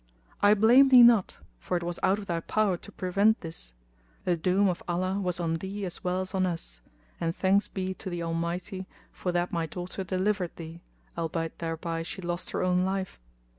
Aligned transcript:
I 0.41 0.55
blame 0.55 0.89
thee 0.89 1.03
not, 1.03 1.37
for 1.59 1.77
it 1.77 1.83
was 1.83 1.99
out 2.01 2.17
of 2.17 2.25
thy 2.25 2.39
power 2.39 2.75
to 2.75 2.91
prevent 2.91 3.41
this: 3.41 3.75
the 4.23 4.35
doom 4.35 4.67
of 4.67 4.81
Allah 4.87 5.19
was 5.19 5.39
on 5.39 5.53
thee 5.53 5.85
as 5.85 6.03
well 6.03 6.21
as 6.21 6.33
on 6.33 6.47
us 6.47 6.81
and 7.19 7.35
thanks 7.35 7.67
be 7.67 7.93
to 7.93 8.09
the 8.09 8.23
Almighty 8.23 8.87
for 9.11 9.31
that 9.31 9.51
my 9.51 9.67
daughter 9.67 10.03
delivered 10.03 10.55
thee, 10.55 10.81
albeit 11.15 11.59
thereby 11.59 12.01
she 12.01 12.19
lost 12.19 12.49
her 12.49 12.63
own 12.63 12.83
life! 12.83 13.19